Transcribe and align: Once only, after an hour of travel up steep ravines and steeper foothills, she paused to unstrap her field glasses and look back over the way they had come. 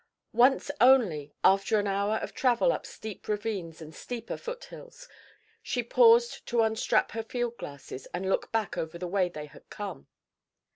Once 0.33 0.71
only, 0.81 1.31
after 1.43 1.77
an 1.79 1.85
hour 1.85 2.15
of 2.15 2.33
travel 2.33 2.71
up 2.71 2.87
steep 2.87 3.27
ravines 3.27 3.83
and 3.83 3.93
steeper 3.93 4.35
foothills, 4.35 5.07
she 5.61 5.83
paused 5.83 6.43
to 6.47 6.63
unstrap 6.63 7.11
her 7.11 7.21
field 7.21 7.55
glasses 7.59 8.07
and 8.11 8.27
look 8.27 8.51
back 8.51 8.79
over 8.79 8.97
the 8.97 9.05
way 9.07 9.29
they 9.29 9.45
had 9.45 9.69
come. 9.69 10.07